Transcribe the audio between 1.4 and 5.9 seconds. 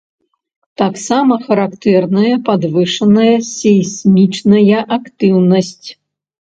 характэрная падвышаная сейсмічная актыўнасць.